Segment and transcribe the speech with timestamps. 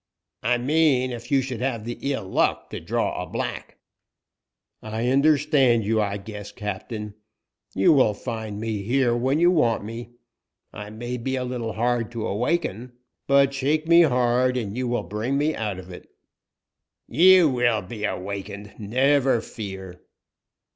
[0.41, 3.77] "I mean, if you should have the ill luck to draw a black."
[4.81, 7.13] "I understand you, I guess, captain.
[7.75, 10.13] You will find me here when you want me.
[10.73, 12.93] I may be a little hard to awaken,
[13.27, 16.09] but shake me hard and you will bring me out of it."
[17.07, 20.01] "You will be awakened, never fear."